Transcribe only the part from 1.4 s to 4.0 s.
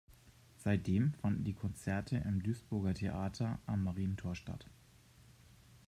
die Konzerte im Duisburger Theater am